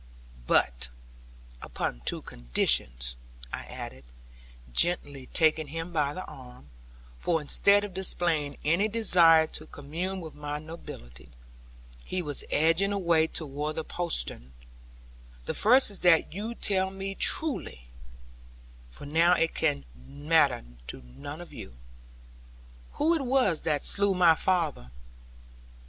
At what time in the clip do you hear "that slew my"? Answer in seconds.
23.61-24.33